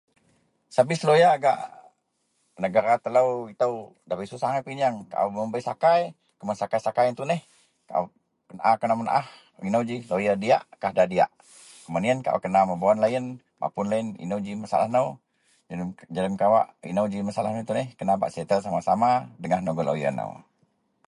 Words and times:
Sevis 0.75 1.01
loya 1.07 1.29
gak 1.45 1.57
negara 2.63 2.93
lo 3.15 3.23
ito 3.53 3.67
dabei 4.09 4.31
susah 4.31 4.47
angai 4.49 4.65
pinyeang 4.67 4.95
mun 5.01 5.09
kaau 5.11 5.51
bei 5.53 5.63
sakai 5.69 6.01
kuman 6.37 6.57
sakai-sakai 6.61 7.03
iyen 7.05 7.17
tuneh 7.19 7.39
ino 9.69 9.79
ji 9.89 9.95
loya 10.11 10.33
diyak 10.43 10.63
kah 10.81 10.91
da 10.97 11.03
diyak. 11.11 11.31
Men 11.91 12.05
iyen 12.07 12.23
kaau 12.25 12.39
kena 12.43 12.61
mebawen 12.69 13.01
loyen 13.03 13.25
mapun 13.61 13.89
loyen 13.91 14.07
ino 14.25 14.37
ji 14.45 14.51
masalah 14.63 14.87
nou 14.95 15.07
jegem 16.15 16.35
ino 16.91 17.01
ji 17.11 17.17
masalah 17.29 17.49
iyen 17.55 17.69
tuneh 17.69 17.87
kena 17.99 18.19
bak 18.21 18.33
setel 18.35 18.59
sama-sama 18.65 19.09
dengah 19.41 19.59
nou 19.61 19.73
gak 19.77 19.87
loya 19.89 20.09
nou. 20.19 20.31